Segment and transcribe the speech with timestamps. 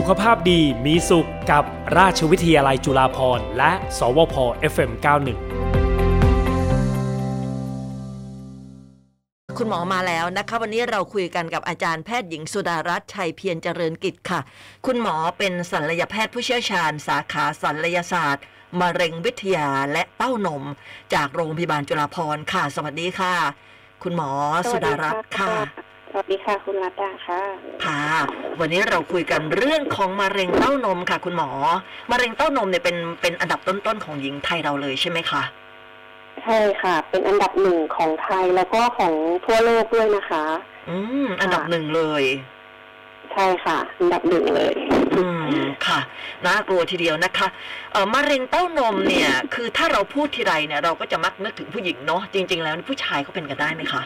[0.00, 1.64] สุขภาพดีมีสุขกับ
[1.98, 4.34] ราชวิทยาลัยจุฬาภรณ์และ สวพ
[4.72, 5.38] FM91
[9.58, 14.40] คุณหมอมาแล้วนะคะ วันนี้เราคุยกันกับอาจารย์แพทย์หญิงสุดารัตน์ชัยเพียรเจริญกิจค่ะ
[14.86, 18.44] คุณหมอเป็นศัลยแพทย์ผู้เชี่ยวชาญ สาขาศัลยศาสตร์
[18.80, 20.64] มะเร็งวิทยาและเต้านม
[21.14, 23.34] จากโรงพยาบาลจุฬาภรณ์ค่ะ สวัสดีค่ะ
[24.02, 24.30] คุณหมอ
[24.70, 27.40] สุดารัตน์ค่ะ สวัสดีค่ะ คุณรัตดาค่ะ
[27.84, 28.02] ค่ะ
[28.60, 31.50] วันนี้เราคุยกันเรื่องของมะเร็งเต้านมค่ะ คุณหมอ
[32.10, 35.42] มะเร็งเต้านมเนี่ยเป็นเป็นอันดับต้นๆของหญิงไทยเราเลยใช่ไหมคะ
[36.42, 40.44] ใช่ค่ะ เป็นอันดับหนึ่งของไทยแล้วก็ของทั่วโลกด้วยนะคะ
[40.88, 42.24] อืม อันดับหนึ่งเลย
[43.32, 44.74] ใช่ค่ะ อันดับหนึ่งเลย
[45.16, 45.44] อืม
[45.86, 45.98] ค่ะ
[46.46, 47.48] น่ากลัวทีเดียวนะคะ
[47.92, 54.02] เอ่อมะเร็งเต้านมเนี่ย คือถ้าเราพูดทีไรเนี่ย เราก็จะมักนึกถึงผู้หญิงเนาะจริง ๆ แล้วผู้ชายเขาเป็นกันได้ไหมคะ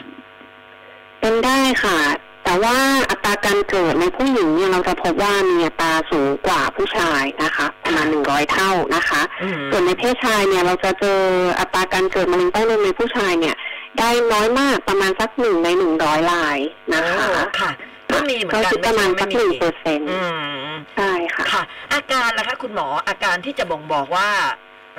[1.23, 1.99] เป็นได้ค่ะ
[2.45, 2.77] แต่ว่า
[3.09, 11.19] อัตราการเกิดในผู้หญิงเนี่ยเราจะพบว่ามีอัตราสูงกว่าผู้ชายนะคะประมาณหนึ่งร้อยเท่านะคะอืมส่วนในเพศชายเนี่ยเราจะเจอ
[11.59, 13.55] อัตราการเกิดมะเร็งเต้านมในผู้ชายเนี่ย
[13.99, 16.57] ได้น้อยมากประมาณสักหนึ่งในหนึ่งร้อยราย
[16.93, 17.71] นะคะโอ้ค่ะ
[18.13, 20.19] ก็มีเหมือนกันก็คือประมาณไใช่สักหไม่นึ่งมีเปอร์เซ็นต์อื
[20.67, 24.29] มใช่ค่ะค่ะ อาการล่ะคะ คุณหมออาการที่จะบ่งบอกว่า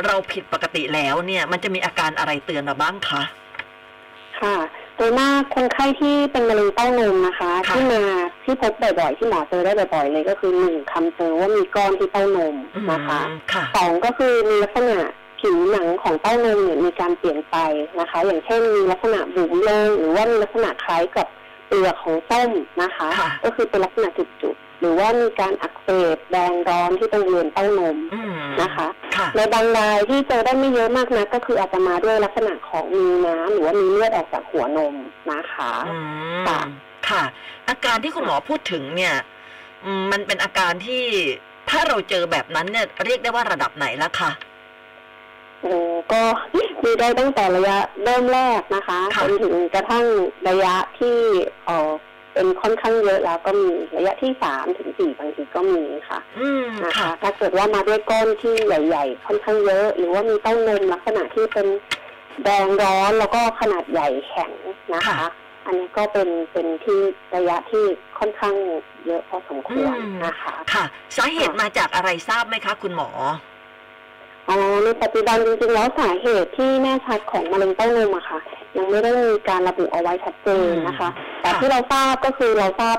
[0.05, 3.23] เราผิดปกติแล้วเนี่ย มันจะมีอาการอะไรเตือนเราบ้างคะ
[4.41, 4.57] ค่ะ
[4.97, 8.03] โดยมากคนไข้ที่เป็นมะเร็งเต้านมนะคะค่ะที่มา
[8.45, 13.21] ที่พบบ่อยๆที่หมอเจอได้บ่อยๆเลยก็คือหนึ่งคำเจอว่ามีก้อนที่เต้านมอืมนะคะ
[13.53, 14.99] ค่ะสองก็คือมีลักษณะ
[15.41, 17.57] ผิวหนังของเต้านมเนี่ยมีการเปลี่ยนไป
[18.01, 21.27] นะคะ อย่างเช่นมีลักษณะบุ๋มลงหรือว่ามีลักษณะคล้ายกับ
[21.67, 22.51] เปลือกของส้ม
[22.83, 34.95] นะคะค่ะก็คือเป็นลักษณะจุดๆ หรือว่ามีการอักเสบแดงร้อนที่ตรงบริเวณเต้านมอืมนะคะค่ะในบางรายที่เจอได้ไม่เยอะมากนะก็คืออาจจะมาด้วยลักษณะของมีน้ำหรือว่ามีเลือดออกจากหัวนม
[35.33, 35.97] นะคะอื
[36.43, 36.61] มค่ะ
[37.09, 37.23] ค่ะ
[37.69, 39.15] อาการที่คุณหมอพูดถึงเนี่ย
[39.85, 41.05] อืมมันเป็นอาการที่
[41.71, 44.31] ถ้าเราเจอแบบนั้นเนี่ยเรียกได้ว่าระดับไหนแล้วคะ
[45.63, 45.77] โอ้
[46.13, 46.23] ก็
[46.83, 50.05] มีได้ตั้งแต่ระยะเริ่มแรกนะคะค่ะจนถึงกระทั่ง
[50.49, 51.17] ระยะที่
[51.67, 51.93] เออ
[52.35, 61.67] เป็นค่อนข้างเยอะแล้วก็มีระยะที่สามถึงสี่บางทีก็มีค่ะอืมนะคะค่ะถ้าเกิดว่ามาด้วยก้อนที่ใหญ่ ๆ ค่อนข้างเยอะ หรือว่ามีเต้านมลักษณะที่เป็น
[62.45, 64.53] แดงร้อนแล้วก็ขนาดใหญ่แข็ง
[64.95, 65.31] นะคะค่ะ
[65.67, 66.99] อันนี้ก็เป็นเป็นที่
[67.37, 67.85] ระยะที่
[68.19, 68.55] ค่อนข้าง
[69.07, 70.85] เยอะพอสมควรอืมนะคะ ค่ะ
[71.17, 73.11] สาเหตุมาจากอะไรทราบไหมคะ คุณหมอ
[74.49, 78.39] อ๋อในปัจจุบันจริงๆแล้วสาเหตุที่แน่ชัดของมะเร็งเต้านมอะค่ะ
[78.77, 81.09] ยังไม่ได้มีการระบุเอาไว้ชัดเจนนะคะ
[81.43, 82.99] แต่ค่ะที่เราทราบก็คือเราทราบ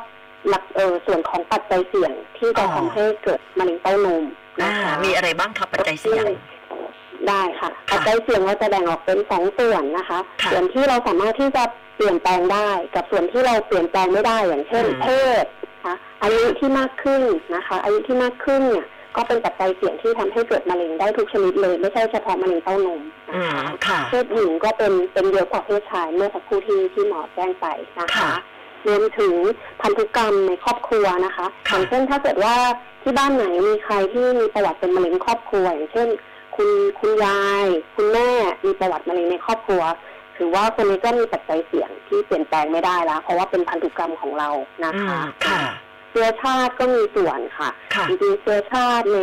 [0.49, 4.23] หลักเออส่วนของปัจจัยเสี่ยงที่จะอ๋อทำให้เกิดมะเร็งเต้านม
[4.61, 6.25] อ่านะคะมีอะไรบ้างคะปัจจัยเสี่ยง
[7.27, 11.63] ได้ค่ะค่ะปัจจัยเสี่ยงเราจะแบ่งออกเป็นสองส่วนนะคะค่ะส่วนที่เราสามารถที่จะ
[11.95, 15.09] เปลี่ยนแปลงได้ กับส่วนที่เราเปลี่ยนแปลงไม่ได้อย่างเช่นอืมเพ
[15.43, 17.21] ศนะคะอายุที่มากขึ้น
[17.55, 18.85] นะคะ อายุที่มากขึ้นเนี่ย
[19.15, 23.01] ก็เป็นปัจจัยเสี่ยงที่ทำให้เกิดมะเร็งได้ทุกชนิดเลย ไม่ใช่เฉพาะมะเร็งเต้านม
[23.33, 27.65] อืนะมคะค่ะเพศหญิงก็เป็นเป็นเยอะกว่าเพศชายเมื่อสักครู่ที่ที่หมอแจ้งไป
[27.99, 28.31] นะคะค่ะ
[28.87, 29.33] รวมถึง
[29.81, 32.55] พันธุกรรมในครอบครัวนะคะอค่ะย่างเช่นถ้าเกิดว่า
[33.03, 36.07] ที่บ้านไหนมีใครที่มีประวัติเป็นมะเร็งครอบครัว อย่างเช่น
[36.55, 37.65] คุณคุณยาย
[37.95, 38.29] คุณแม่
[38.65, 39.81] มีประวัติมะเร็งในครอบครัว
[40.37, 44.49] ถือว่าคนนี้ก็มีปัจจัยเสี่ยงที่เปลี่ยนแปลงไม่ได้แล้ว เพราะว่าเป็นพันธุกรรมของเรา
[44.83, 49.17] นะอืคะมค่ะเชื้อชาติก็มีส่วนค่ะค่ะ จริงๆเชื้อชาติใน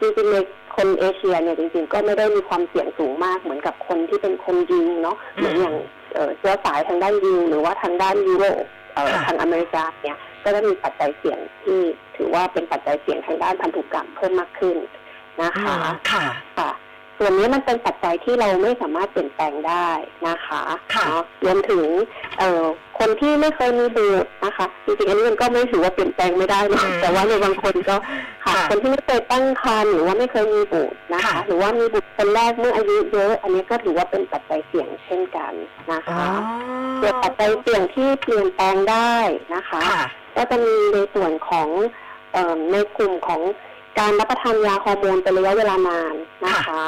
[0.00, 0.36] จริงๆใน
[0.76, 5.74] คนเอเชียเนี่ยจริงๆ ก็ไม่ได้มีความเสี่ยงสูงมากเหมือนกับคนที่เป็นคนยิวเนาะเหมือนอย่าง
[6.14, 11.78] เอ่อเชื้อสายทางด้านยิวหรือว่าทางด้านยุโรปเอ่อค่ะทางอเมริกาเนี่ยก็จะมีปัจจัยเสี่ยงที่
[12.16, 14.76] ถือว่าเป็นปัจจัยเสี่ยงทางด้านพันธุกรรมเพิ่มมากขึ้น
[15.40, 16.24] นะอืคะมค่ะ
[16.58, 16.70] ค่ะ
[17.18, 19.88] ส่วนนี้มันเป็นปัจจัยที่เราไม่สามารถเปลี่ยนแปลงได้
[20.28, 20.62] นะคะ
[20.94, 21.86] ค่ะเนาะรวมถึง
[22.38, 22.64] เอ่อ
[22.98, 27.96] คนที่ไม่เคยมีบุตรนะคะจริงๆอันนี้มันก็ไม่ถือว่าเปลี่ยนแปลงไม่ได้เนอะอืมแต่ว่าในบางคนก็
[28.44, 35.52] ค่ะค่ะคนที่ไม่เคยตั้งครรภ์หรือว่าไม่เคยมีบุตรนะคะค่ะหรือว่ามีบุตรคนแรกเมื่ออายุเยอะ อันนี้ก็ถือว่าเป็นปัจจัยเสี่ยงเช่นกัน
[35.90, 36.30] นะอ๋อคะ
[37.00, 39.14] ส่วนปัจจัยเสี่ยงที่เปลี่ยนแปลงได้
[39.54, 40.04] นะคะค่ะ
[40.36, 41.68] ก็จะมีในส่วนของ
[42.32, 43.40] เออในกลุ่มของ
[43.98, 46.84] การรับประทานยาฮอร์โมนเป็นระยะเวลานานนะคะ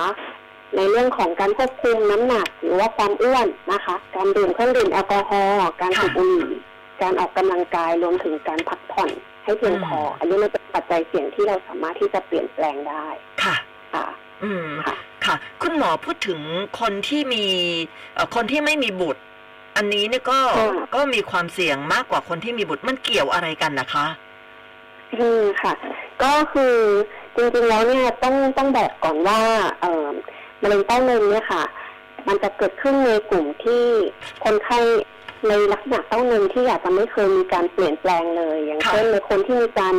[0.76, 6.50] ในเรื่องของการควบคุมน้ำหนักหรือว่าความอ้วนนะคะ การดื่มเครื่องดื่มแอลกอฮอล์การสูบบุหรี่
[7.02, 9.11] การออกกำลังกายรวมถึงการพักผ่อน
[9.44, 13.06] ให้เพียงพอ อันนี้มันเป็นปัจจัยเสี่ยงที่เราสามารถที่จะเปลี่ยนแปลงได้
[13.43, 13.56] ค่ะ
[13.94, 14.06] ค่ะ
[14.43, 16.40] อืมค่ะ ค่ะ คุณหมอพูดถึง
[16.81, 17.46] คนที่มี
[18.14, 19.23] เอ่อคนที่ไม่มีบุตร
[19.76, 24.06] อันนี้เนี่ยก็ค่ะก็มีความเสี่ยงมากกว่าคนที่มีบุตรมันเกี่ยวอะไรกันนะคะ
[25.19, 25.73] อืมค่ะ
[26.23, 26.76] ก็คือ
[27.37, 29.40] จริงๆแล้วเนี่ยต้องต้องบอกก่อนว่า
[29.81, 30.00] เอ่อ
[30.62, 31.62] มะเร็งเต้านมเนี่ยค่ะ
[32.28, 33.82] มันจะเกิดขึ้นในกลุ่มที่
[34.44, 34.78] คนไข้
[35.48, 39.94] ในลักษณะเต้านมที่อาจจะไม่เคยมีการเปลี่ยนแปลงเลย อย่างค่ะเช่นในคนที่มีการ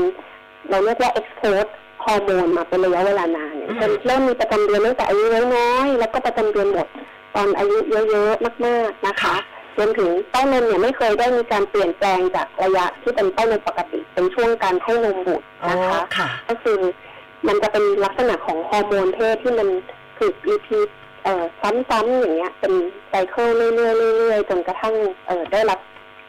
[0.70, 1.72] เราเรียกว่า expose
[2.06, 5.26] ฮอร์โมนมาเป็นระยะเวลานานอย่างอืมเช่นเริ่มมีประจำเดือนตั้งแต่อายุ
[5.56, 6.88] น้อยๆแล้วก็ประจำเดือนหมด
[7.36, 7.78] ตอนอายุ
[8.12, 9.36] เยอะๆมากๆนะคะ
[9.78, 16.78] รวมถึงเต้านมเนี่ยไม่เคยได้มีการเปลี่ยนแปลงจากระยะที่เป็นเต้านมปกติ เป็นช่วงการให้นมบุตรอ๋อนะคะค่ะก็คือ
[17.48, 19.68] มันจะเป็นลักษณะของฮอร์โมนเพศที่มัน
[20.22, 20.90] ถูก repeat
[21.24, 21.44] เอ่อ
[21.90, 22.74] ซ้ำๆอย่างเงี้ย เป็น
[23.10, 24.94] cycle เรื่อยๆเรื่อยๆจนกระทั่ง
[25.28, 25.80] เอ่อได้รับ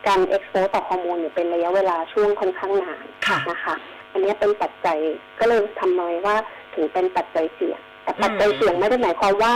[0.06, 3.74] การเอ็กโพสต่อฮอร์โมนเนี่ยเป็นระยะเวลาช่วงค่อนข้างนานค่ะนะคะ
[4.12, 4.98] อันเนี้ยเป็นปัจจัย
[5.38, 6.36] ก็เลยทำไมว่า
[6.74, 9.52] ถึงเป็นปัจจัยเสี่ยง แต่ปัจจัยเสี่ยงไม่ได้หมายความว่า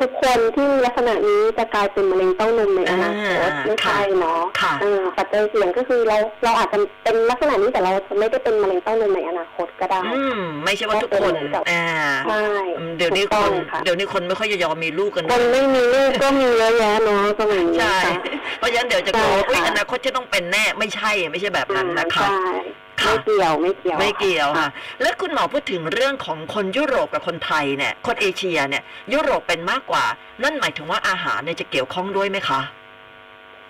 [0.00, 11.32] ทุกคนที่มีลักษณะนี้จะกลายเป็นมะเร็งเต้านมในอนาคตอ่าไม่ใช่เนาะค่ะเออปัจจัยเสี่ยงก็คือเราเราอาจจะเป็นลักษณะนี้แต่เราจะไม่ได้เป็นมะเร็งเต้านมในอนาคตก็ได้อืมไม่ใช่ว่าทุกคน
[11.70, 11.84] อ่า
[12.26, 12.44] ใช่
[12.78, 18.14] อืมเดี๋ยวนี้ถูกคต้องนค่ะเดี๋ยวนี้คนไม่ค่อยจะยอมมีลูกกันคนไม่มีลูกก็มีเยอะแยะเนาะสมัยนี้ใช่ค่ะ
[18.58, 24.70] เพราะฉะนั้นเดี๋ยวจะกลัวใช่ว่าอุ๊ยค่ะอนาคตจะต้องเป็นแน่ไม่ใช่ไม่ใช่แบบนั้นนะคะใช่ค่ะ ไม่เกี่ยวไม่เกี่ยวไม่เกี่ยวค่ะ
[25.00, 28.82] แล้วคุณหมอพูดถึงเรื่องของคนยุโรปกับคนไทยเนี่ย คนเอเชียเนี่ย
[29.12, 30.04] ยุโรปเป็นมากกว่า
[30.42, 32.60] นั่นหมายถึงว่าอาหารเนี่ยจะเกี่ยวข้องด้วยไหมคะ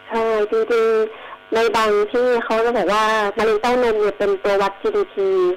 [0.09, 3.05] ใช่จริงๆในบางที่เขาจะบอกว่า
[3.39, 5.15] มะเร็งเต้านมเนี่ยเป็นตัววัด GDP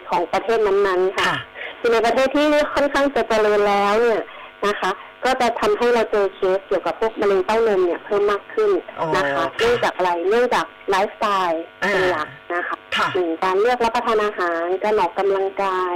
[0.09, 1.37] ของประเทศนั้นๆค่ะค่ะ
[1.79, 4.21] คือในประเทศที่ค่อนข้างจะเจริญแล้วเนี่ย
[4.65, 4.91] นะคะ
[5.25, 8.71] ก็จะทำให้เราเจอเคสเกี่ยวกับพวกมะเร็งเต้านมเนี่ยเพิ่มมากขึ้น
[9.15, 15.95] นะคะอ๋อเนื่องจากอะไรเนื่องจากไลฟ์สไตล์อ่าเป็นหลักนะคะค่ะหนึ่งการเลือกรับประทานอาหารการออกกำลังกาย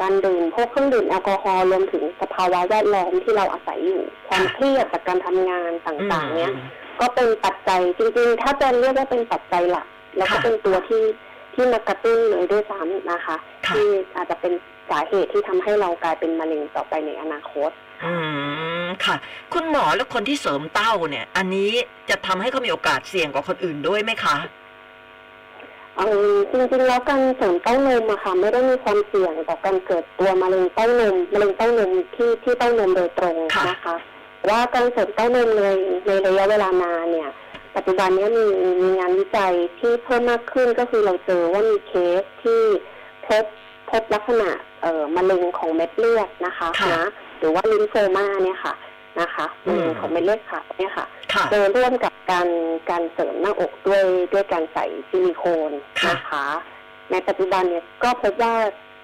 [0.00, 6.52] การดื่มพวกเครื่องดื่มแอลกอฮอล์รวมถึงสภาวะแวดล้อมที่เราอาศัยอยู่ ความเครียดจากการทำงานต่างๆ เนี้ย
[7.00, 9.86] ก็เป็นปัจจัยจริงๆ ถ้าจะเรียกว่าเป็นปัจจัยหลัก
[10.16, 11.02] แล้วก็ค่ะเป็นตัวที่
[11.54, 13.36] ที่มากระตุ้นเลยด้วยซ้ำนะคะ
[13.66, 14.52] ค่ะที่อาจจะเป็น
[14.90, 17.70] สาเหตุที่ทำให้เรากลายเป็นมะเร็งต่อไปในอนาคต
[18.04, 18.12] อื
[18.84, 19.16] มค่ะ
[19.54, 21.70] คุณหมอแล้วคนที่เสริมเต้าเนี่ย อันนี้
[22.10, 24.36] จะทำให้เขามีโอกาสเสี่ยงกว่าคนอื่นด้วยไหมคะ
[25.96, 26.02] เอ
[26.32, 33.96] อจริงๆแล้วการเสริมเต้านมอะค่ะ ไม่ได้มีความเสี่ยงต่อการเกิดตัวมะเร็งเต้านมมะเร็งเต้านมที่ที่เต้านมโดยตรงค่ะนะคะ
[34.48, 35.62] ว่าการเสริมเต้านมใน
[36.06, 37.30] ในระยะเวลานานเนี่ย
[37.76, 38.44] ปัจจุบันเนี้มี
[38.82, 42.60] มีงานวิจัยที่เพิ่มมากขึ้นก็คือเราเจอว่ามีเคสที่
[43.26, 43.44] พบ
[43.90, 44.50] พบลักษณะ
[44.82, 47.06] เอ่อมะเร็งของเม็ดเลือดนะคะค่ะนะ
[47.38, 48.74] หรือว่า lymphoma เนี่ยค่ะ
[49.20, 52.48] นะคะมะเร็งของเม็ดเลือดขาวเนี่ยค่ะค่ะเจอร่วมกับการ
[52.90, 54.02] การเสริมหน้าอกด้วย
[54.32, 55.70] ด้วยการใส่ซิลิโคน
[56.00, 56.46] ค่ะนะคะ
[57.10, 58.54] ในปัจจุบันเนี่ยก็พบว่า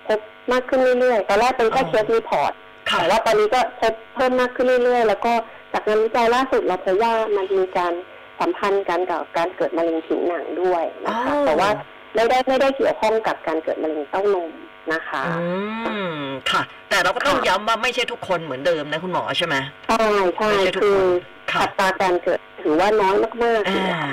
[0.09, 0.21] พบ
[0.53, 2.53] มากขึ้นเรื่อยๆตอนแรกเป็นแค่อ๋อเคสรีพอร์ต
[2.91, 5.33] ค่ะแต่ว่าตอนนี้ก็พบเพิ่มมากขึ้นเรื่อยๆ แล้วก็
[5.73, 7.93] จากงานวิจัยล่าสุดเราพบว่ามันมีการ
[8.41, 11.69] สัมพันธ์กันกับการเกิดมะเร็งผิวหนังด้วยนะคะอ๋อแต่ว่า
[12.15, 14.51] ไม่ได้ไม่ได้เกี่ยวข้องกับการเกิดมะเร็งเต้านม
[14.93, 16.19] นะคะอืม
[16.51, 21.07] ค่ะ แต่เราก็ต้องค่ะย้ำว่าไม่ใช่ทุกคนเหมือนเดิมนะคุณหมอใช่ไหมใช่ใช่ไม่ใช่ทุกคือคน
[21.53, 23.15] ค่ะอัตราการเกิดถือว่าน้อย
[23.45, 24.11] มากๆอ่าเลยค่ะ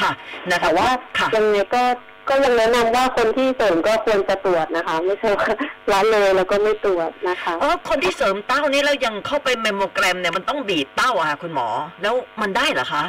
[0.00, 0.10] ค่ะ
[0.50, 0.88] นะคะแต่ว่า
[1.18, 1.82] ค่ะยังไงก็
[2.28, 5.48] ก็ยังแนะนำว่าคนที่เสริมก็ควรจะตรวจนะคะ ไม่ใช่ว่า
[5.92, 11.68] ละเลยแล้วก็ไม่ตรวจนะคะเออคนที่เสริมเต้านี่แล้วยังเข้าไปแมมโมแกรมเนี่ยมันต้องบีบเต้าอะค่ะคุณหมอ
[12.02, 13.04] แล้วมันได้เหรอคะ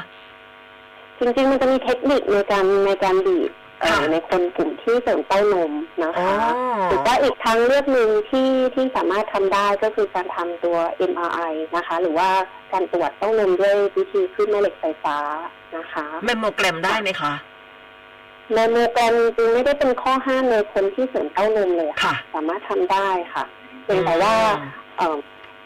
[1.20, 3.65] จริงๆมันจะมีเทคนิคในการในการบีบเอ่อค่ะ
[4.12, 5.72] ในคนกลุ่มที่เสริมเต้านม
[6.04, 6.50] นะอ๋อคะ
[6.90, 10.78] หรือว่าอีกทางเลือกหนึ่งที่ที่สามารถทำได้ก็คือการทำตัว
[11.12, 12.30] MRI นะคะ หรือว่า
[12.74, 15.18] การตรวจเต้านมด้วยวิธีคลื่นแม่เหล็กไฟฟ้า
[15.78, 17.34] นะคะเมมโมแกรมได้ไหมคะ
[18.54, 23.44] แมมโมแกรมจริงๆไม่ได้เป็นข้อห้ามในคนที่เสริมเต้านมเลยค่ะค่ะสามารถทำได้ค่ะ
[23.84, 25.18] เพียงแต่ว่าอืมเอ่อ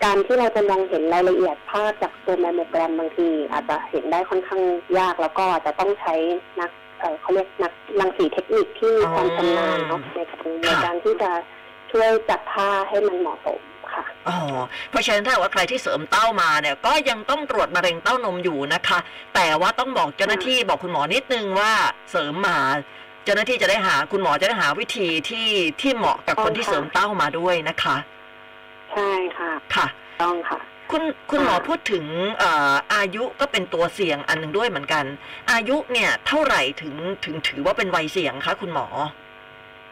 [0.03, 4.61] การที่เราจะมองเห็นรายละเอียดภาพจากตัวแมมโมแกรมบางที อาจจะเห็นได้ค่อนข้าง
[4.99, 6.15] ยากแล้วก็อาจจะต้องใช้
[6.59, 11.31] นัก เอ่อเขาเรียกนักรังสีเทคนิคที่มีความชำนาญเนาะในการในการที่จะ
[11.91, 13.59] ช่วยจัดท่าให้มันเหมาะสม
[13.93, 14.37] ค่ะอ๋อ
[14.89, 18.99] เพราะฉะนั้นถ้าว่าใครที่เสริมเต้ามาเนี่ย ก็ยังต้องตรวจมะเร็งเต้านมอยู่นะคะ
[19.35, 21.71] แต่ว่าต้องบอกเจ้าหน้าที่บอกคุณหมอนิดนึงว่า
[22.11, 22.57] เสริมมา
[23.25, 25.49] เจ้าหน้าที่จะได้หาคุณหมอจะได้หาวิธีที่
[25.81, 27.95] ที่เหมาะกับคนที่เสริมเต้ามาด้วยนะคะ
[28.93, 29.87] ใช่ค่ะ ค่ะ
[30.21, 30.59] ต้องค่ะ
[30.91, 32.05] คุณคุณหมอค่ะพูดถึง
[32.39, 35.05] เอ่ออายุก็เป็นตัวเสี่ยงอันหนึ่งด้วยเหมือนกัน
[35.51, 36.93] อายุเนี่ยเท่าไหร่ถึง
[37.25, 38.87] ถึงถือว่าเป็นวัยเสี่ยงคะคุณหมอ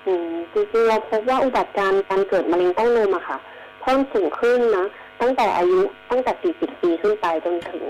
[0.06, 3.38] อืมจริงๆเราพบว่าอุบัติการณ์การเกิดมะเร็งเต้านมอะค่ะ
[3.82, 4.86] เพิ่มสูงขึ้นนะ
[5.22, 7.84] ตั้งแต่อายุตั้งแต่ 40 ปีขึ้นไปจนถึง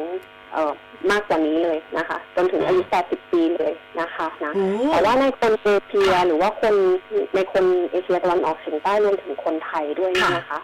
[0.54, 0.72] เอ่อ
[1.12, 6.76] มากกว่านี้เลยนะคะ จนถึงอายุ 80 ปีเลยนะคะนะโอ้แต่ว่าในคนเอเชียหรือว่าคน
[7.36, 10.60] ในคนเอเชียตะวันออกเฉียงใต้รวมถึงคนไทยด้วยเนี่ยนะคะ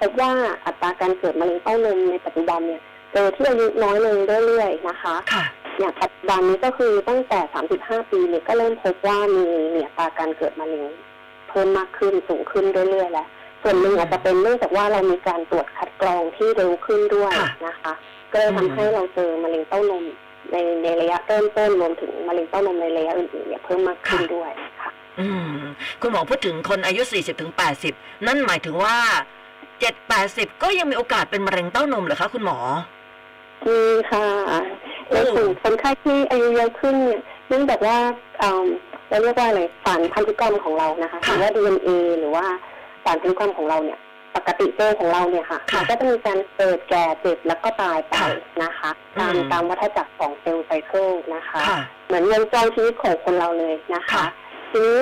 [0.00, 0.32] พบว่า
[0.66, 4.16] อัตราการเกิดมะเร็งเต้านมในปัจจุบันเนี่ยเจอที่อายุน้อยลง
[4.46, 5.44] เรื่อยๆนะคะค่ะ
[5.78, 7.40] อย่างปัจจุบันนี้ก็คือตั้งแต่
[7.76, 10.84] 35 ปีเนี่ยก็เริ่มพบว่ามีเนี่ยอัตราการเกิดมะเร็ง
[11.48, 13.26] เพิ่มมากขึ้นสูงขึ้นเรื่อยๆแล้ว
[13.62, 17.92] ส่วนหนึ่งอาจจะเป็นเนื่องจากว่าเรามีการตรวจคัดกรองที่เร็วขึ้นด้วยค่ะนะคะ
[18.32, 20.04] ก็เลยทำให้เราเจอมะเร็งเต้านม
[20.52, 24.50] ในในระยะเริ่มต้นรวมถึงมะเร็งเต้านมในระยะอื่นๆเนี่ยเพิ่มมากขึ้นด้วย
[24.82, 24.90] ค่ะ
[25.20, 25.54] อืม
[26.00, 27.52] คุณหมอพูดถึงคนอายุ 40ถึง
[27.88, 28.96] 80 นั่นหมายถึงว่า
[29.80, 32.58] 7 80ก็ยังมีโอกาสเป็นมะเร็งเต้านมเหรอคะคุณหมอ
[33.66, 33.78] มี
[34.10, 34.26] ค่ะ
[35.10, 37.96] ในกลุ่มคนไข้ที่อายุเยอะขึ้นเนี่ยเนื่องจากว่า
[38.38, 38.66] เอ่อ
[39.08, 42.44] เราเรียกว่าอะไรสารพันธุกรรมของเรานะคะหค่ะรือว่า DNA หรือว่า
[43.04, 43.98] สารพันธุกรรมของเราเนี่ย
[44.36, 48.28] ปกติเซลล์ของเราเนี่ยค่ะค่ะมันก็จะมีการเกิดแก่เจ็บแล้วก็ตายไปค่ะ
[48.62, 54.26] นะคะ ตามอืมตามวัฏจักรของ cell cycle นะคะค่ะเหมือนวงจรชีวิตของคนเราเลยนะคะค่ะ
[54.70, 55.00] ทีนี้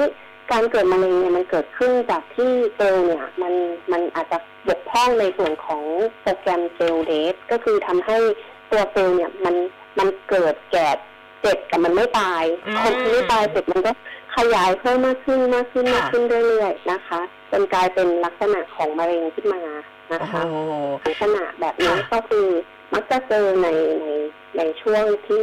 [0.52, 3.54] การเกิดมะเร็งเนี่ยมันเกิดขึ้นจากที่เซลล์เนี่ยมัน
[3.92, 4.38] มันอาจจะ
[4.68, 5.82] บกพร่องในส่วนของ
[6.22, 8.18] programmed cell death ก็คือทำให้
[8.70, 9.54] ตัวเซลล์เนี่ยมัน
[9.98, 10.88] มันเกิดแก่
[11.42, 13.92] เจ็บแต่มันไม่ตายอืมพอมันไม่ตายเสร็จมันก็
[14.36, 19.62] ขยายเพิ่มมากขึ้นมากขึ้นค่ะมากขึ้นเรื่อยๆนะคะ จนกลายเป็นลักษณะของมะเร็งขึ้นมา
[20.10, 20.36] นะโอ้โห
[21.02, 22.46] คะลักษณะแบบนี้ค่ะก็คือ
[22.94, 23.68] มักจะเจอใน
[24.00, 24.06] ใน
[24.56, 25.42] ในช่วงที่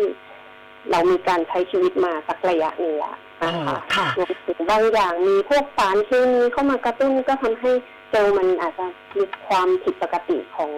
[0.91, 3.51] เรามีการใช้ชีวิตมาสักระยะหนึ่งแล้วอ๋อนะ คะ
[3.95, 7.71] ค่ะรวมถึงบางอย่างมีพวกสารเคมีเข้ามากระตุ้นก็ทำให้
[8.09, 10.71] เซลล์มันอาจจะมีความผิดปกติของ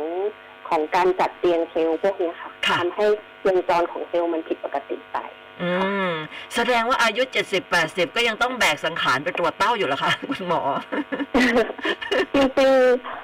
[0.70, 3.06] ของการจัดเรียงเซลล์พวกเนี้ยค่ะค่ะทำให้
[3.48, 5.18] วงจรของเซลล์มันผิดปกติไป
[5.62, 5.72] อื
[6.10, 6.12] ม
[6.56, 10.62] แสดงว่าอายุ70 80ก็ยังต้องแบกสังขารไปตรวจเต้าอยู่เหรอคะคุณหมอ
[12.34, 12.74] จริง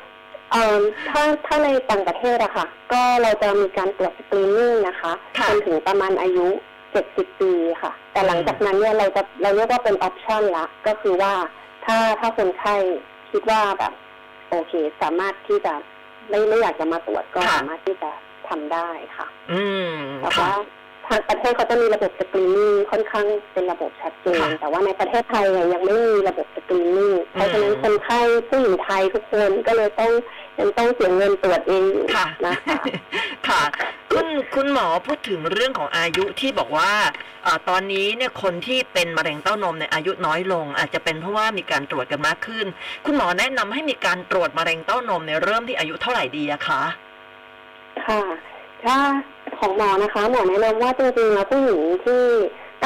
[0.01, 6.47] ๆเอ่อถ้าถ้าในต่างประเทศอะค่ะ ก็เราจะมีการตรวจสกรีนนิ่งนะคะค่ะจนถึงประมาณอายุ
[6.95, 11.33] 70ปีค่ะ แต่หลังจากนั้นเนี่ยเราจะเราเรียกว่าเป็นออปชันละ ก็คือว่า
[11.85, 12.75] ถ้าถ้าคนไข้
[13.31, 13.93] คิดว่าแบบ
[14.49, 15.73] โอเค สามารถที่จะ
[16.29, 18.11] ไม่ไม่อยากจะมาตรวจก็ค่ะสามารถที่จะ
[18.49, 20.61] ทำได้ค่ะ อืมแต่ค่ะว่า
[21.07, 28.19] ทางประเทศเขาจะมีระบบสกรีนนิ่งค่อนข้างเป็นระบบชัดเจนค่ะแต่ว่าในประเทศไทยเนี่ยยังไม่มีระบบสกรีนนิ่งเพราะฉะนั้นอืมคนไข้
[28.49, 30.11] ผู้หญิงไทยทุกคนก็เลยต้อง
[30.59, 32.79] ยังต้องเสียเงินตรวจเองอยู่ค่ะนะคะ
[33.47, 33.61] ค่ะ
[34.11, 36.91] คุณคุณหมอพูดถึงเรื่องของอายุที่บอกว่า
[37.45, 42.65] อาตอนนี้เนี่ยคนที่เป็นมะเร็งเต้านมในยอายุน้อยลง อาจจะเป็นเพราะว่ามีการตรวจกันมากขึ้น
[43.05, 46.81] คุณหมอแนะนำให้มีการตรวจมะเร็งเต้านมในยเริ่มที่อายุเท่าไหร่ดีอะคะ
[48.05, 48.21] ค่ะ
[48.83, 48.97] ถ้า
[49.59, 52.23] ของหมอนะคะ หมอแนะนำว่าจริงๆแล้วผู้หญิงที่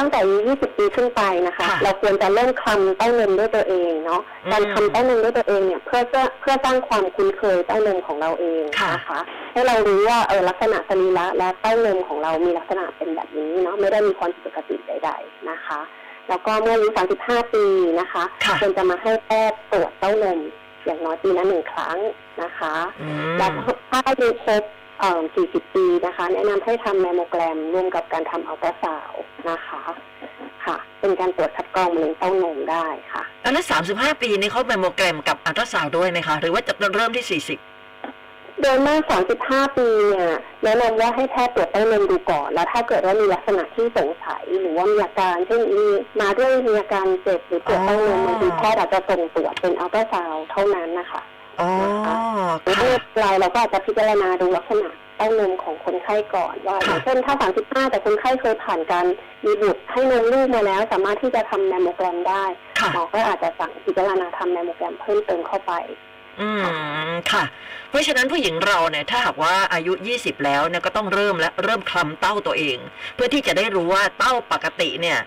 [0.00, 9.20] ั้งแต่อายุ20 ปีขึ้นไปนะคะค่ะเราควรจะเริ่มคลำเต้านมด้วยตัวเองเนาะอืมการคลำเต้านมด้วยตัวเองเนี่ยเพื่อจะเพื่อสร้างความคุ้นเคยเต้านมของเราเองค่ะนะคะ
[9.52, 15.80] ให้เรารู้ว่าเออลักษณะสรีระและเต้านมของเรามีลักษณะเป็นแบบนี้เนาะไม่ได้มีความผิดปกติใด ๆนะคะ
[16.28, 16.88] แล้วก็เมื่ออายุ
[17.20, 17.64] 35 ปี
[18.00, 20.38] นะคะค่ะควรจะมาให้แพทย์ตรวจเต้านม
[20.84, 21.98] อย่างน้อยปีละหนึ่งครั้ง
[22.42, 23.08] นะคะอื
[23.38, 23.58] แล้วม
[23.90, 29.82] ถ้าอายุครบเอ่อ 40 ปีนะคะ แนะนำให้ทำแมมโมแกรมร่วมกับการทำอัลตราซาวด์นะคะ
[30.64, 37.58] ค่ะ เป็นการตรวจคัดกรองมะเร็งเต้านมได้ค่ะอันนั้นสามสิบห้าปีนี่เขาแมมโมแกรมกับอัลตราซาวด์ด้วยไหมคะ หรือว่าจะเริ่มที่สี่สิบ
[38.62, 39.00] โดยมาก
[39.40, 40.30] 35 ปีเนี่ย
[40.64, 45.84] แนะนำว่าให้แพทย์ตรวจเต้านมดูก่อน แล้วถ้าเกิดว่ามีลักษณะที่สงสัยหรือว่ามีอาการเช่นมี
[46.20, 51.22] มาด้วยมีอาการเจ็บหรือปวดเต้านมบางทีแพทย์อาจจะส่งตรวจเป็นอัลตราซาวด์เท่านั้นนะคะ
[51.60, 51.70] อ๋อ
[52.62, 59.06] หรือค่ะเมื่อไรเราก็อาจจะพิจารณาดูลักษณะเต้านมของคนไข้ก่อนว่าอค่ะย่างเช่นถ้า 35 แต่คนไข้เคยผ่านการ
[59.44, 62.44] มีบุตรให้นมลูกมาแล้ว สามารถที่จะทำแมมโมแกรมได้
[62.78, 65.72] ค่ะหมอก็อาจจะสั่งพิจารณาทำแมมโมแกรมเพิ่มเติมเข้าไป
[66.40, 66.48] อื
[67.08, 67.44] มค่ะ
[67.88, 72.78] เพราะฉะนั้นผู้หญิงเราเนี่ยถ้าหากว่าอายุ 20 แล้วเนี่ยก็ต้องเริ่มและเริ่มคลำเต้าตัวเอง
[73.14, 75.18] เพื่อที่จะได้รู้ว่าเต้าปกติเนี่ย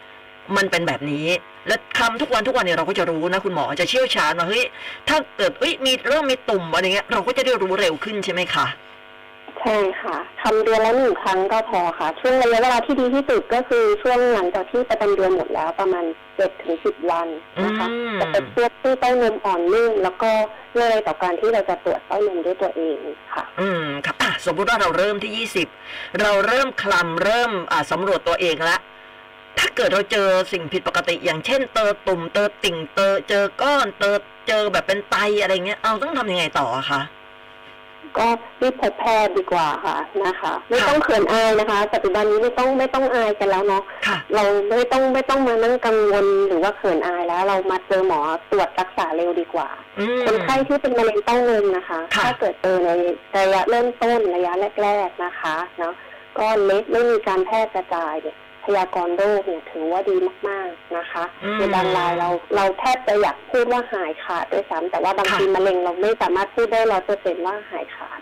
[0.56, 1.28] มันเป็นแบบนี้
[1.68, 4.63] และคลำทุกวันทุกวันเนี่ยเราก็จะรู้นะคุณหมอจะเชี่ยวชาญว่าเฮ้ย
[5.10, 8.68] ถ้าเกิดเอ้ยมีเริ่มมีตุ่มอะไรเงี้ย เราก็จะได้รู้เร็วขึ้นใช่ไหมคะ
[9.62, 17.27] ใช่ค่ะทำเดือนละหนึ่งครั้งก็พอค่ะ ช่วงระยะเวลาที่ดีที่สุดก็คือช่วงหลังจากที่ประจำเดือนหมดแล้วประมาณเจ็ดถึงสิบวัน
[17.63, 20.32] นะคะอืมจะเป็นพวกที่เต้านมอ่อนนุ่มแล้วก็
[20.80, 22.98] ง่ายต่อการที่เราจะตรวจเต้านมด้วยตัวเอง
[23.34, 25.48] ค่ะ อืมครับอะสมมุติว่าเราเริ่มที่
[25.82, 28.77] 20เราเริ่มคลำเริ่มอ่าสำรวจตัวเองละ
[29.60, 34.12] ถ้าเกิดเราเจอสิ่งผิดปกติ อย่างเช่น เตอตุ่มเตอติ่งเตอเจอก้อนเตอ
[34.48, 37.01] เจอแบบเป็นไตอะไรเงี้ยเอาต้องทำยังไงต่ออะคะ
[38.17, 38.27] ก็
[38.62, 44.43] รีบพบแพทย์ดีกว่าค่ะนะคะ ไม่ค่ะต้องเขินอายนะคะ ปัจจุบันนี้ไม่ต้องไม่ต้องอายกันแล้วเนาะค่ะเรา
[44.77, 48.20] ไม่ต้องไม่ต้องมานั่งกังวลหรือว่าเขินอายแล้ว เรามาเจอหมอ
[48.51, 52.89] ตรวจรักษาเร็วดีกว่าอืมคนไข้ที่เป็นมะเร็งเต้านมนะคะค่ะถ้าเกิดเจอใน
[53.38, 54.53] ระยะเริ่มต้นระยะ
[54.84, 55.93] แรก ๆนะคะเนาะ
[56.38, 60.15] ก้อนเล็กไม่มีการแพร่กระจายเนี่ย พยากรณ์โรคเนี่ยถือว่าดี
[60.50, 68.22] มาก ๆนะคะอืมในบางรายเราเราแทบจะอยากพูดว่าหายขาดด้วยซ้ำแต่ว่าบางค่ะทีมะเร็งเราไม่สามารถพูดได้ร้อยเปอร์เซ็นต์ว่าหายขาด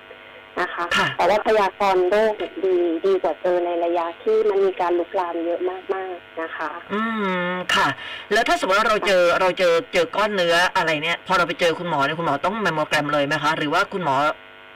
[0.62, 5.62] นะคะค่ะแต่ว่าพยากรณ์โรคเนี่ยดีดีกว่าเจอในระยะที่มันมีการลุกลามเยอะ
[5.94, 7.02] มากๆนะคะ อื
[7.52, 7.88] มค่ะ
[8.34, 14.16] แล้วถ้าสมมติว่าเราเจอเราเจอเจอก้อนเนื้ออะไรเนี่ย พอเราไปเจอคุณหมอเนี่ยคุณหมอต้องแมมโมแกรมเลยไหมคะ หรือว่าคุณหมอ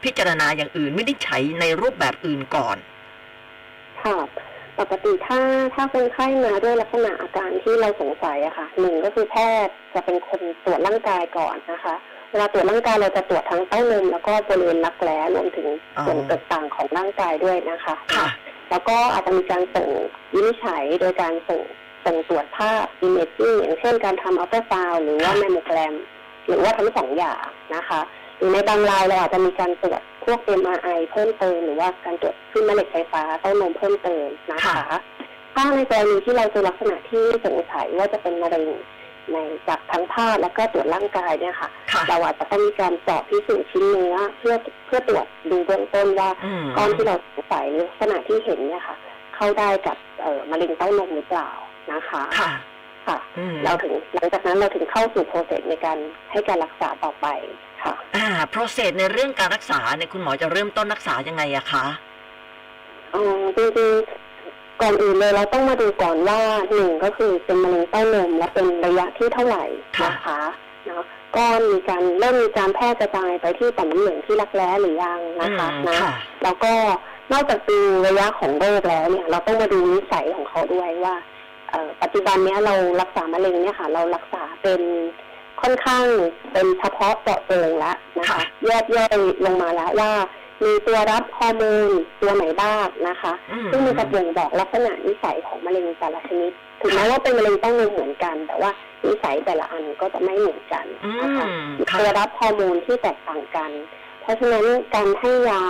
[0.04, 2.78] พิจารณาอย่างอื่นไม่ได้ใช้ในรูปแบบอื่นก่อน
[4.02, 4.53] ค่ะต
[4.84, 5.40] ปกติถ้า
[5.74, 9.36] ถ้าคนไข้มาด้วยลักษณะอาการที่เราสงสัยอะค่ะหนึ่งก็คือแพ
[9.66, 11.96] ทย์จะเป็นคนตรวจร่างกายก่อนนะคะ
[12.32, 16.18] เวลาตรวจร่างกายเราจะตรวจทั้งเต้านมแล้วก็บริเวณรักแร้รวมถึงอ๋อส่วน
[16.52, 18.28] ต่างๆของร่างกายด้วยนะคะค่ะ
[18.70, 19.88] แล้วก็อาจจะมีการส่ง
[20.34, 21.62] วินิจฉัยโดยการส่ง
[22.06, 25.94] ส่งตรวจภาพ imaging อย่างเช่นการทำอัลตราซาวหรือว่าค่ะแมมโมแกรม
[26.48, 27.44] หรือว่าทั้งสองอย่าง
[27.76, 28.02] นะคะ
[28.38, 35.00] หรือในบางรายเราอาจจะมีการตรวจพวก MRI เพิ่มเติมหรือว่าการตรวจคลื่นแม่เหล็กไฟฟ้าเต้านมเพิ่มเติมนะคะค่ะ
[35.54, 38.68] ถ้าในกรณีที่เราเจอลักษณะที่สงสัยว่าจะเป็นมะเร็ง
[39.32, 39.38] ใน
[39.68, 48.96] จากทั้งภาพและก็ตรวจร่างกายเนี่ยค่ะค่ะเราอาจจะต้องมีการเจาะพิสูจน์ชิ้นเนื้อเพื่อเพื่อตรวจดูเบื้องต้นว่าอืมก้อนที่เราสงสัยหรือลักษณะที่เห็นเนี่ยค่ะ
[49.36, 51.50] เข้าได้กับเอ่อมะเร็งเต้านมหรือเปล่า
[51.92, 52.50] นะคะค่ะ
[53.08, 55.98] ค่ะอืมเราถึงหลังจากนั้นเราถึงเข้าสู่โปรเซสในการ
[56.32, 57.28] ให้การรักษาต่อไป
[57.84, 61.86] ค่ะอ่า process ในเรื่องการรักษาเนี่ยคุณหมอจะเริ่มต้นรักษายังไงอะคะ
[63.12, 66.40] เอ่อจริงๆก่อนอื่นเลยเราต้องมาดูก่อนว่า
[66.74, 69.66] หนึ่งก็คือเป็นมะเร็งเต้านมและเป็นระยะที่เท่าไหร่
[70.06, 70.42] นะคะ
[70.88, 71.04] เนาะ
[71.36, 76.14] ก็มีการเริ่มมีการแพร่กระจายไปที่ต่อมน้ำเหลืองที่รักแร้หรือยังนะคะอืมนะค่ะ
[76.44, 76.74] แล้วก็
[77.32, 81.16] นอกจากดูระยะของโรคแล้วเนี่ย เราต้องมาดูนิสัยของเขาด้วยว่า
[81.72, 84.82] เอ่อปัจจุบันเนี้ยเรารักษามะเร็งเนี่ยค่ะ เรารักษาเป็น
[85.64, 86.06] ค่อนข้าง
[86.52, 90.12] เป็นเฉพาะเจาะจงแล้วนะคะค่ะแยกย่อยลงมาแล้วว่า
[90.64, 91.90] มีตัวรับฮอร์โมน
[92.22, 96.52] ตัวไหนบ้างนะคะอืมซึ่งมันจะบ่งบอกลักษณะนิสัยของมะเร็งแต่ละชนิด
[96.82, 98.72] ถึงแม้ว่าเป็นมะเร็งเต้านมเหมือนกัน แต่ว่า
[99.06, 101.50] นิสัยแต่ละอันก็จะไม่เหมือนกันอืนะคะม
[101.90, 103.72] ค่ะตัวรับฮอร์โมนที่แตกต่างกัน
[104.22, 104.66] เพราะฉะนั้น
[104.96, 105.64] การให้ยา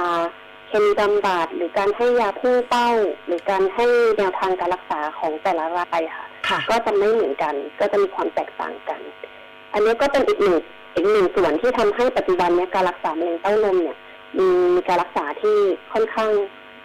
[0.68, 2.90] เคมีบำบัดหรือการให้ยาพุ่งเป้า
[3.26, 3.86] หรือการให้
[4.18, 9.02] แนวทางการรักษาของแต่ละรายค่ะค่ะก็จะไม่เหมือนกัน ก็จะมีความแตกต่างกัน
[9.74, 10.58] อันนี้ก็เป็นอีกหนึ่ง
[10.96, 13.98] อีกหนึ่งส่วนที่ทำให้ปัจจุบันเนี้การรักษามะเร็งเต้านมเนี่ย
[14.38, 15.58] มีมีการรักษาที่
[15.94, 16.32] ค่อนข้าง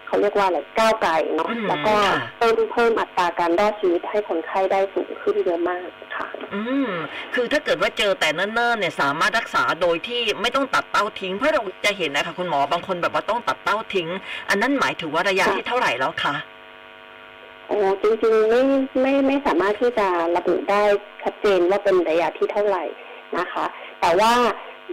[0.07, 6.91] เขาเรียกว่าอะไรก้าวไกลเนาะอืมแล้วก็ค่ะเพิ่มเพิ่มอัตราการรอดชีวิตให้คนไข้ได้สูงขึ้นเยอะมากค่ะ อืม
[7.35, 14.09] คือถ้าเกิดว่าเจอแต่เนิ่นๆเนี่ยสามารถรักษาโดยที่ไม่ต้องตัดเต้าทิ้งเพราะเราจะเห็นนะคะคุณหมอบางคนแบบว่าต้องตัดเต้าทิ้ง
[14.49, 16.35] อันนั้นหมายถึงว่าระยะค่ะที่เท่าไหร่แล้วคะ
[17.69, 18.63] โอ้จริงๆไม่
[19.01, 20.83] ไม่ไม่สามารถที่จะระบุได้
[21.23, 22.85] ชัดเจนว่าเป็นระยะที่เท่าไหร่
[23.39, 23.65] นะคะ
[24.01, 24.33] แต่ว่า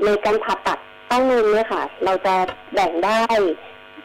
[0.05, 2.35] ในการผ่าตัดเต้านมเนี่ยค่ะ เราจะ
[2.73, 3.21] แบ่งได้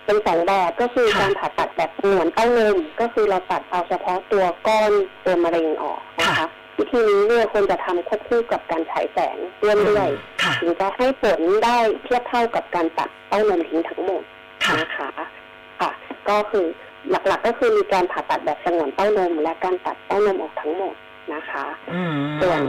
[0.05, 4.93] เป็นสองแบบก็คือค่ะการผ่าตัดแบบสงวนเต้านมก็คือเราตัดเอาเฉพาะตัวก้อน
[5.25, 10.09] ตัวมะเร็งออกนะคะค่ะวิธีนี้เนี่ยควรจะทำควบคู่กับการฉายแสงร่วมด้วย
[10.43, 14.23] ค่ะถึงจะให้ผลได้เทียบเท่ากับการตัดเต้านมทิ้งทั้งหมด
[14.65, 15.09] ค่ะนะคะ
[15.81, 15.91] ค่ะ
[16.29, 16.67] ก็คือ
[17.11, 20.95] หลักๆก็คือมีการผ่าตัดแบบสงวนเต้านมและการตัดเต้านมออกทั้งหมด
[21.35, 22.61] นะคะอืมส่วน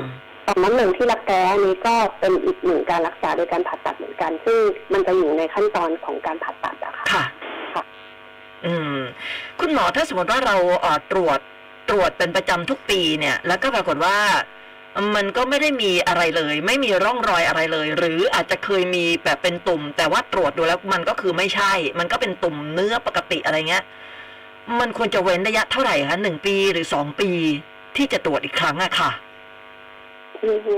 [0.48, 4.60] ต่อมน้ำเหลืองที่รักแร้อันนี้ก็เป็นอีกหนึ่งการรักษาโดยการผ่าตัดเหมือนกัน ซึ่ง
[4.94, 7.24] มันจะอยู่ในขั้นตอนของการผ่าตัดอะค่ะ ค่ะ
[7.74, 7.84] ค่ะ
[8.65, 8.98] อืม
[9.60, 11.39] คุณหมอถ้าสมมติว่าเราเอ่อตรวจ
[11.89, 14.17] ตรวจเป็นประจำทุกปีเนี่ย แล้วก็ปรากฏว่า
[15.15, 23.84] มันก็ไม่ได้มีอะไรเลย ไม่มีร่องรอยอะไรเลย หรืออาจจะเคยมีแบบเป็นตุ่ม แต่ว่าตรวจดูแล้วมันก็คือไม่ใช่ มันก็เป็นตุ่มเนื้อปกติอะไรเงี้ย
[24.80, 27.30] มันควรจะเว้นระยะเท่าไหร่คะหนึ่งปีหรือสองปี
[27.95, 29.12] ที่จะตรวจอีกครั้งอะค่ะ
[30.43, 30.76] อือฮึ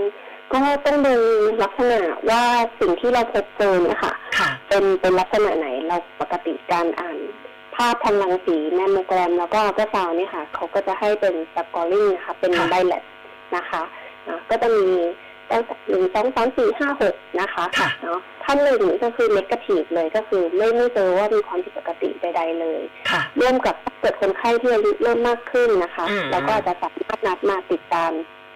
[0.53, 1.15] ก็ต้องดู
[1.63, 2.43] ลักษณะว่า
[2.79, 7.17] สิ่งที่เราพบเจอเนี่ยค่ะค่ะ เป็นเป็นลักษณะไหนเราปกติการอ่าน
[7.75, 13.03] ภาพทางรังสีแมมโมแกรมแล้วก็อัลตราซาวด์เนี่ยค่ะเขาก็จะให้เป็น scoring นะคะเป็นค่ะ BI-RADS
[13.55, 13.81] นะคะ
[14.27, 14.87] นะก็จะมี
[15.53, 28.11] ตั้งแต่หนึ่งสองสามสี่ห้าหกนะคะค่ะเนาะถ้าหนึ่งก็คือ negative เลยก็คือไม่ไม่เจอว่ามีความผิดปกติใด ๆ เลยค่ะร่วมกับเกิดคนไข้ที่อายุเริ่มมากขึ้นนะคะอืมแล้วก็อาจจะสามารถนัดมาติดตาม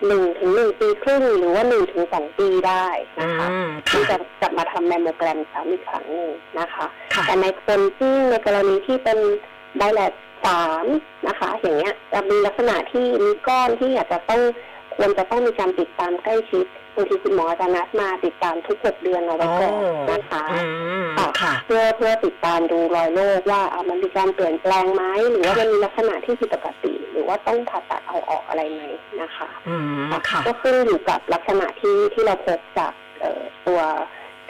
[0.07, 2.85] หนึ่งถึงหนึ่งปีครึ่งหรือว่าหนึ่งถึงสองปีได้
[3.17, 9.19] อืนะคะมที่ค่ะจะกลับมาทำแมมโมแกรมซ้ำอีกครั้งหนึ่งนะคะค่ะแต่ในคนที่ในกรณีที่เป็น
[9.77, 10.13] ไบแลต
[10.45, 10.85] สาม
[11.27, 14.41] นะคะ อย่างเงี้ยจะมีลักษณะที่มีก้อนที่อาจจะต้อง
[14.97, 19.73] ควรจะต้องมีการติดตามใกล้ชิดบางทีคุณหมอจะนัดมาติดตามทุกหกเดือนเอาไว้โอ้ก่อน
[20.09, 20.67] นะคะอื
[21.03, 21.07] ม
[21.41, 28.81] ค่ะเพื่อเพื่อติดตามดูรอยโรคว่าเอามันมีการเปลี่ยนแปลงไหมหรือว่ามันมีลักษณะที่ผิดปกติ หรือว่าต้องผ่าตัดเอาออกอะไรไหม
[29.21, 29.75] นะคะอื
[30.09, 33.81] มค่ะก็ขึ้นอยู่กับลักษณะที่ที่เราพบจากเอ่อตัว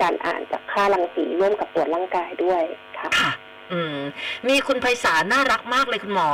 [0.01, 2.61] การอ่านจากค่ารังสีร่วมกับตรวจร่างกายด้วย
[2.99, 3.31] ค่ะค่ะ
[3.71, 3.97] อืม
[4.47, 6.29] มีคุณไพศาลน่ารักมากเลยคุณหมอ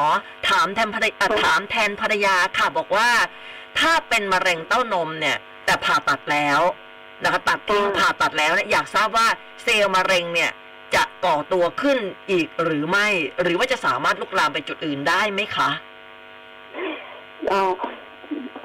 [0.49, 3.09] ถามแทนภรรยาค่ะถามแทนภรรยาค่ะบอกว่า
[3.79, 6.59] ถ้าเป็นมะเร็งเต้านมเนี่ย แต่ผ่าตัดแล้ว
[7.23, 9.27] นะคะตัดทิ้งผ่าตัดแล้วเนี่ยอยากทราบว่า
[9.63, 10.51] เซลล์มะเร็งเนี่ย
[10.95, 11.97] จะก่อตัวขึ้น
[12.31, 13.07] อีกหรือไม่
[13.41, 15.69] หรือว่าจะสามารถลุกลามไปจุดอื่นได้ไหมคะ
[17.49, 17.63] เอา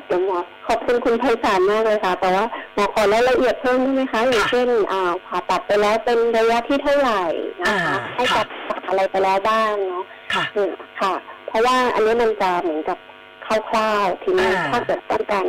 [0.07, 2.45] เดี๋ยวหมอขอบคุณคุณไพศาลมากเลยค่ะ แต่ว่า
[2.75, 7.23] หมอขอรายละเอียดเพิ่มได้ไหมคะอย่างเช่นอ่าผ่าตัดไปแล้วเป็นระยะที่เท่าไหร่
[7.63, 11.15] นะคะอ่าให้ค่ะตัดอะไรไปแล้วบ้างเนาะค่ะอืมค่ะ
[11.49, 12.99] เพราะว่าอันนี้มันจะเหมือนกับ
[13.49, 15.47] คร่าวๆทีนี้อ่าถ้าเกิดต้องการ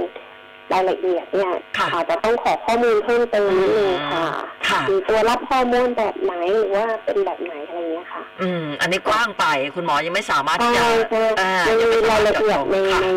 [0.73, 4.25] รายละเอียดเนี่ยค่ะอาจจะต้องขอข้อมูลเพิ่มเติมนิดนึงค่ะ
[4.67, 13.09] ค่ะมีตัวรับฮอร์โมนแบบไหนหรือว่าเป็นแบบไหนอะไรเงี้ยค่ะ อืม อันนี้กว้างไปคุณหมอยังไม่สามารถที่ใช่จะใช่อ่ามันยังไม่มีสรายมถละเอียดในค่ะใน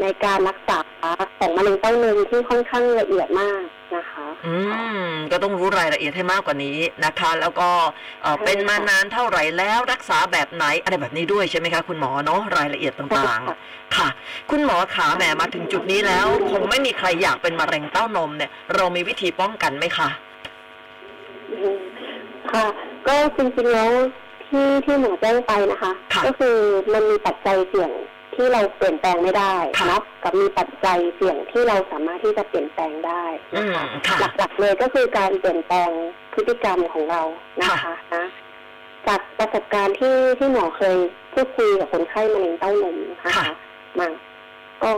[0.00, 0.78] ในการรักษา
[1.38, 3.62] ของมะเร็งเต้านมที่ค่อนข้างละเอียดมาก
[3.96, 4.54] นะคะ อื
[5.06, 7.68] มก็ต้องรู้รายละเอียดให้มากกว่านี้นะคะ แล้วก็
[8.22, 14.08] เอ่อใช่เป็นมาค่ะนานเท่าไหร่แล้วรักษาแบบไหนอะไรแบบนี้ด้วยใช่ไหมคะคุณหมอเนาะรายละเอียดต่างๆ ค่ะ
[14.50, 20.08] คุณหมอขาแหมมาถึงจุดนี้แล้ว คงไม่มีใครอยากเป็นมะเร็งเต้านมเนี่ย เรามีวิธีป้องกันไหมคะ
[21.50, 21.78] อืม
[22.52, 22.66] ค่ะ
[23.06, 23.92] ก็จริงๆแล้ว
[24.48, 26.56] ที่ที่หมอแจ้งไปนะคะค่ะก็คือ
[26.92, 27.90] มันมีปัจจัยเสี่ยง
[28.38, 33.24] ที่เราเปลี่ยนแปลงไม่ได้ค่ะเนาะกับมีปัจจัยเสี่ยงที่เราสามารถที่จะเปลี่ยนแปลงได้
[33.54, 35.90] อืนะมคะค่ะหลักๆเลยก็คือการเปลี่ยนแปลง
[36.34, 37.22] พฤติกรรมของเรา
[37.60, 38.24] นะคะค่ะนะ
[39.06, 40.96] จากประสบการณ์ที่ที่หมอเคย
[41.34, 43.48] พูดคุยกับคนไข้มะเร็งเต้านมนะคะ
[43.98, 44.08] มา
[44.82, 44.90] ก็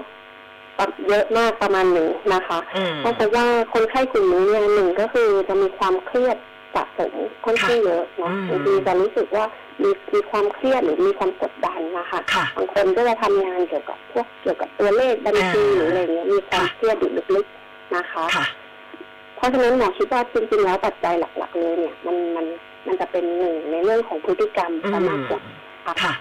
[1.08, 6.36] เยอะมากประมาณหนึ่งนะคะอืมก็พบว่าคนไข้กลุ่มนี้เนี่ยหนึ่งก็คือจะมีความเครียด
[6.74, 7.12] สะสม
[7.44, 9.44] ค่อนข้างเยอะเนาะอืมบางทีจะรู้สึกว่า
[9.82, 18.46] มีมีความเครียดหรือมีความกดดันนะคะค่ะ บางคนก็จะทำงานเกี่ยวกับพวกเกี่ยวกับตัวเลขบัญชีอ่าหรืออะไรเงี้ยมีความค่ะเครียดอยู่ลึกๆนะคะ ค่ะ
[19.36, 22.46] เพราะฉะนั้นหมอคิดว่าจริงๆแล้วปัจจัยหลักๆเลยเนี่ยมันมัน
[22.86, 25.40] มันจะเป็นหนึ่งในเรื่องของพฤติกรรมอืซะมมากกว่า
[25.84, 26.14] ค่ะ ค่ะ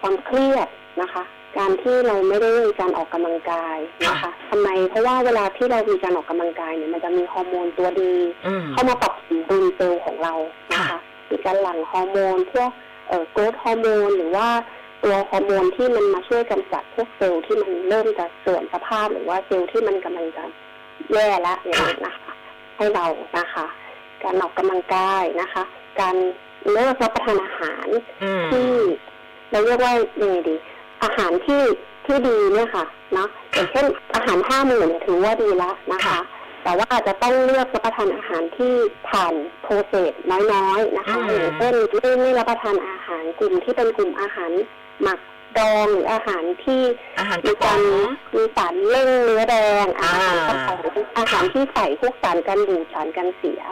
[0.00, 0.68] ความเครียด
[1.00, 1.22] นะคะ
[1.58, 3.76] การที่เราไม่ได้มีการออกกำลังกาย
[4.08, 8.12] นะคะทำไมเพราะว่าเวลาที่เรามีการออกกำลังกายเนี่ยมันจะมีฮอร์โมนตัวดี
[8.46, 10.34] อืม เข้ามาปรับสมดุลเซลล์ของเรา
[10.72, 10.98] นะคะ ค่ะ
[11.30, 12.70] มีการหลั่งฮอร์โมนพวก
[13.08, 14.48] เอ่อ growth hormone หรือว่า
[15.02, 20.44] ตัวฮอร์โมนที่มันมาช่วยกำจัดพวกเซลล์ที่มันเริ่มจะเสื่อมสภาพหรือว่าเซลล์ที่มันกำลังจะ
[21.12, 22.32] แย่ละอย่างนี้นะคะ
[22.76, 23.06] ให้เรา
[23.38, 23.66] นะคะ
[24.22, 25.62] การออกกำลังกายนะคะ
[26.00, 26.16] การ
[26.70, 27.88] เลือกรับประทานอาหาร
[28.22, 28.68] อืมที่
[29.50, 30.56] เราเรียกว่ายังไงดี
[31.02, 31.62] อาหารที่
[32.06, 36.18] ที่ดีเนี่ยค่ะเนาะอย่างเช่นอาหารห้าหมู่เนี่ยถือว่าดีละนะคะค่ะ
[36.66, 38.74] แต่ว่าอาจจะต้องเลือกรับประทานอาหารที่
[39.08, 40.12] ผ่านโปรเซส
[40.52, 44.50] น้อยๆนะคะอืมอย่างเช่นไม่ไม่รับประทานอาหารกลุ่มที่เป็นกลุ่มอาหาร
[45.02, 45.20] หมัก
[45.58, 46.82] ดองหรืออาหารที่
[47.18, 47.80] อาหารกมีระป๋กาองร
[48.34, 50.78] มีสารเร่งเนื้อแดงอาหารอ่ากระป๋อง
[51.18, 53.62] อาหารที่ใส่พวกสารกันบูดสารกันเสีย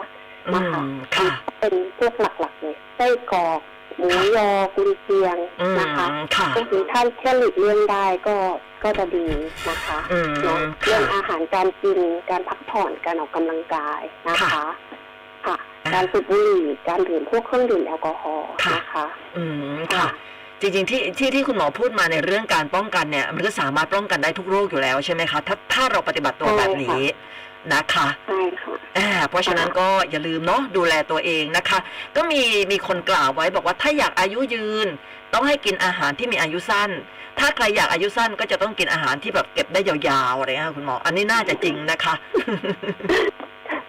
[0.47, 1.29] อืนะคะมค่ะ
[1.59, 3.59] เป็นพวกหลักๆเลยไส้กรอก
[3.97, 6.05] หมูยอกุนเชียงอืมนะคะ
[6.35, 8.35] ค่ะพวกนี้ถ้าแค่หลีกเลี่ยงได้ก็
[8.85, 9.27] ก็จะดี
[9.69, 14.65] นะคะอืมเนาะเรื่ค่ะองอาหารการกินการพักผ่อนการออกกำลังกายนะคะค่ะ
[15.45, 19.05] ค่ะอ่าการสูบบุหรี่การดื่มพวกเครื่องดื่มแอลกอฮอล์ค่ะนะคะ
[19.37, 19.43] อื
[19.75, 20.07] มค่ะ
[20.61, 27.05] จริงๆที่ที่ที่คุณหมอพูดมาในเรื่องการป้องกันเนี่ย มันก็สามารถป้องกันได้ทุกโรคอยู่แล้วใช่ไหมคะถ้าถ้าเราปฏิบัติตัวใช่แบบนี้
[27.73, 31.79] นะคะใช่ค่ะอ่าเพราะฉะนั้นก็อย่าลืมเนาะดูแลตัวเองนะคะ
[32.15, 34.87] ก็มีมีคนกล่าวไว้บอกว่าถ้าอยากอายุยืน
[35.33, 36.91] ต้องให้กินอาหารที่มีอายุสั้น
[37.39, 39.95] ถ้าใครอยากอายุสั้นก็จะต้องกินอาหารที่แบบเก็บได้ยา
[40.31, 42.13] วๆอะไรเงี้ยค่ะคุณหมอ อันนี้น่าจะจริงนะคะ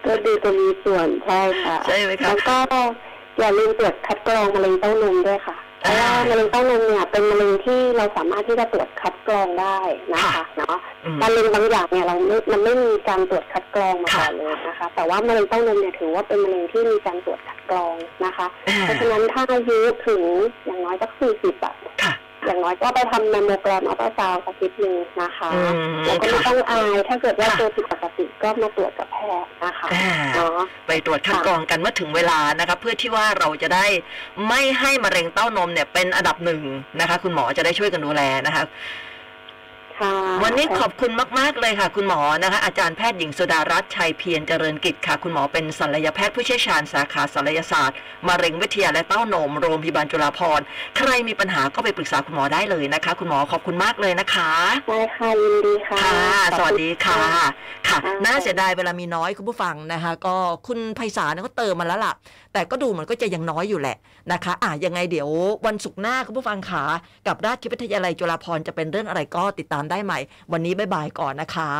[0.05, 2.57] ก็ดีจะมีส่วนใช่ค่ะใช่ไหมคะแล้วก็
[3.39, 9.79] อย่าลืมตรวจคัดกรองมะเร็งเต้านมด้วยค่ะเพราะว่าอ่ามมะเร็งเต้านมเนี่ยเป็นมะเร็งที่เราสามารถที่จะตรวจคัดกรองได้
[10.15, 20.23] นะคะเนาะอืมมะเร็งบางอย่างเนี่ยเราไม่มันไม่มีการตรวจคัดกรองมาค่ะก่อนเลยนะคะ แต่ว่ามะเร็งเต้านมเนี่ยถือว่าเป็นมะเร็งที่มีการตรวจคัดกรองนะคะอ่าเพราะฉะนั้นถ้าอายุถึง
[20.67, 22.13] อย่างน้อยสักสี่สิบอะค่ะ
[22.47, 25.61] อย่างน้อยก็ไปทำแมมโมแกรมอัลตราซาวด์สักนิดนึงนะคะอื
[25.95, 33.87] มแล้วก็ไม่ค่ะต้องอายถ้าเกิดว่าค่ะเจอผิดปกติก็มาตรวจกับแพทย์นะคะอ่าเนาะไปตรวจคัดค่ะกรองกันเมื่อถึงเวลานะคะเพื่อที่ว่าเราจะได้
[34.49, 36.63] ไม่ให้มะเร็งเต้านมเนี่ยเป็นอันดับหนึ่ง
[37.01, 38.65] นะคะ คุณหมอจะได้ช่วยกันดูแลนะคะ
[40.01, 47.97] ค่ะ วันนี้ขอบคุณมาก ๆ เลยค่ะ คุณหมอนะคะ อาจารย์แพทย์หญิงสุดารัตน์ชัยเพียรเจริญกิจค่ะ คุณหมอเป็นศัลยแพทย์ผู้เชี่ยวชาญสาขาศัลยศาสตร์
[48.29, 50.65] มะเร็งวิทยาและเต้านมโรงพยาบาลจุฬาภรณ์
[50.97, 54.51] ใครมีปัญหาก็ไปปรึกษาคุณหมอได้เลยนะคะ คุณหมอขอบคุณมากเลยนะคะ
[54.89, 56.21] ได้ค่ะยินดีค่ะค่ะ
[56.53, 57.47] ขอบสวัสดีค่ะค่ะ
[57.89, 62.13] ค่ะ น่าเสียดายเวลามีน้อยคุณผู้ฟังนะคะ ก็คุณไพศาลเนี่ยเขาเติมมาแล้วล่ะ
[62.53, 63.97] แต่ก็ดูมันก็จะยังน้อยอยู่แหละ
[64.33, 65.29] นะคะ อะยังไงเดี๋ยว
[65.67, 66.85] วันศุกร์หน้าคุณผู้ฟังขา
[67.27, 70.19] กับราชวิทยาลัยจุฬาภรณ์จะเป็นเรื่องอะไรก็ติดตามได้ใหม่
[70.53, 71.71] วันนี้บ๊ายบายก่อนนะคะ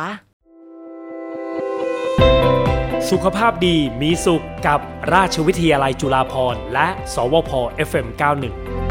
[3.09, 4.79] สุขภาพดีมีสุขกับ
[5.13, 7.51] ราชวิทยาลัยจุฬาภรณ์และ สวพ
[7.89, 8.86] FM91